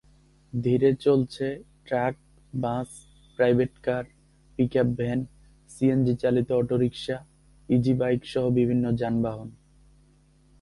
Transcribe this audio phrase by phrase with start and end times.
[0.53, 1.45] ধীরে চলছে
[1.85, 2.15] truck,
[2.53, 2.89] bus,
[3.39, 4.03] private car,
[4.57, 5.19] pickup van,
[5.69, 7.17] সিএনজিচালিত অটোরিকশা,
[7.69, 9.49] ইজিবাইকসহ বিভিন্ন যানবাহন।